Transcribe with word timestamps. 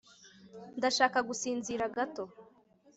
ndashaka 0.77 1.19
gusinzira 1.27 1.83
gato 1.95 2.23